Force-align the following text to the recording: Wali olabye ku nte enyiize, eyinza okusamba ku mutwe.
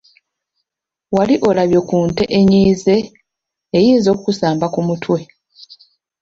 Wali 1.15 1.35
olabye 1.49 1.79
ku 1.89 1.95
nte 2.07 2.23
enyiize, 2.39 2.95
eyinza 3.77 4.09
okusamba 4.17 4.65
ku 4.73 4.79
mutwe. 4.87 5.19